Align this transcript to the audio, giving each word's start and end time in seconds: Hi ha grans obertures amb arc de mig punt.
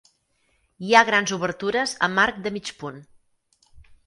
Hi 0.87 0.95
ha 0.99 1.03
grans 1.09 1.33
obertures 1.37 1.93
amb 2.09 2.23
arc 2.25 2.41
de 2.49 2.53
mig 2.57 2.73
punt. 2.81 2.99